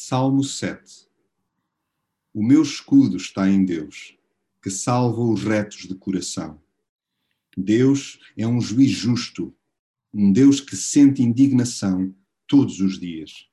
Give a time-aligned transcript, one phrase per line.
[0.00, 1.08] Salmo 7
[2.32, 4.16] O meu escudo está em Deus,
[4.62, 6.62] que salva os retos de coração.
[7.56, 9.52] Deus é um juiz justo,
[10.14, 12.14] um Deus que sente indignação
[12.46, 13.48] todos os dias.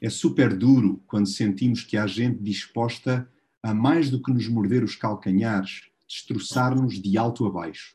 [0.00, 3.30] É super duro quando sentimos que há gente disposta
[3.62, 7.94] a mais do que nos morder os calcanhares, destroçar-nos de alto a baixo.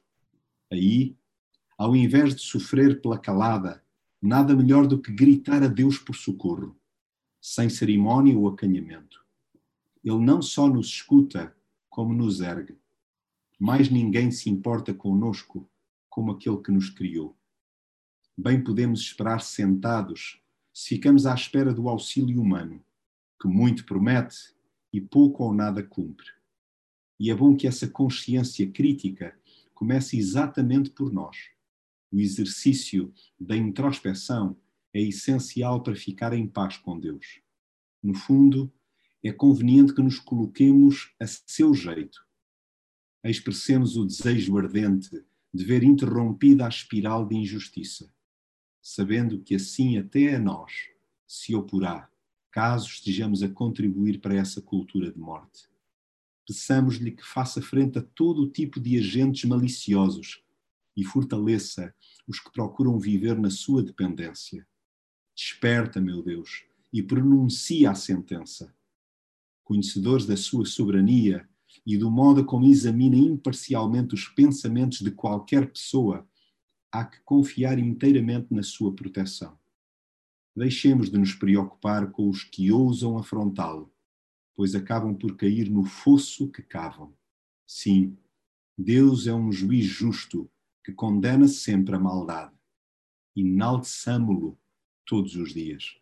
[0.71, 1.17] Aí,
[1.75, 3.83] ao invés de sofrer pela calada,
[4.21, 6.78] nada melhor do que gritar a Deus por socorro
[7.41, 9.23] sem cerimónia ou acanhamento.
[10.03, 11.55] Ele não só nos escuta,
[11.89, 12.77] como nos ergue.
[13.59, 15.69] Mais ninguém se importa conosco
[16.09, 17.37] como aquele que nos criou.
[18.37, 20.41] Bem podemos esperar sentados
[20.73, 22.81] se ficamos à espera do auxílio humano,
[23.41, 24.55] que muito promete
[24.93, 26.27] e pouco ou nada cumpre.
[27.19, 29.37] E é bom que essa consciência crítica
[29.73, 31.49] comece exatamente por nós.
[32.11, 34.55] O exercício da introspeção
[34.93, 37.41] é essencial para ficar em paz com Deus.
[38.01, 38.71] No fundo,
[39.23, 42.25] é conveniente que nos coloquemos a seu jeito.
[43.23, 45.23] Expressemos o desejo ardente
[45.53, 48.11] de ver interrompida a espiral de injustiça,
[48.81, 50.71] sabendo que assim até a nós
[51.27, 52.09] se oporá,
[52.49, 55.67] caso estejamos a contribuir para essa cultura de morte.
[56.47, 60.41] Peçamos-lhe que faça frente a todo o tipo de agentes maliciosos
[60.95, 61.93] e fortaleça
[62.27, 64.65] os que procuram viver na sua dependência
[65.39, 68.75] Desperta, meu Deus, e pronuncia a sentença.
[69.63, 71.47] Conhecedores da sua soberania
[71.85, 76.27] e do modo como examina imparcialmente os pensamentos de qualquer pessoa,
[76.91, 79.57] há que confiar inteiramente na sua proteção.
[80.53, 83.89] Deixemos de nos preocupar com os que ousam afrontá-lo,
[84.57, 87.15] pois acabam por cair no fosso que cavam.
[87.65, 88.17] Sim,
[88.77, 90.51] Deus é um juiz justo
[90.83, 92.53] que condena sempre a maldade.
[93.37, 94.59] Enalteçamo-lo
[95.09, 95.97] todos os dias.